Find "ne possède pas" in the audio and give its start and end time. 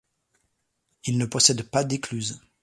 1.19-1.83